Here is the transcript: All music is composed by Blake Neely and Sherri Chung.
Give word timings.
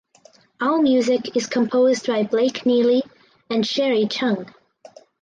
All 0.59 0.81
music 0.81 1.37
is 1.37 1.45
composed 1.45 2.07
by 2.07 2.23
Blake 2.23 2.65
Neely 2.65 3.03
and 3.51 3.63
Sherri 3.63 4.07
Chung. 4.07 4.51